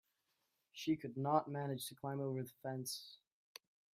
She 0.71 0.97
could 0.97 1.15
not 1.15 1.47
manage 1.47 1.85
to 1.89 1.95
climb 1.95 2.21
over 2.21 2.41
the 2.41 2.49
fence. 2.63 3.19